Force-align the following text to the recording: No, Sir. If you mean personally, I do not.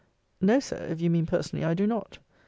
No, 0.41 0.59
Sir. 0.59 0.87
If 0.89 0.99
you 0.99 1.11
mean 1.11 1.27
personally, 1.27 1.63
I 1.63 1.75
do 1.75 1.85
not. 1.85 2.17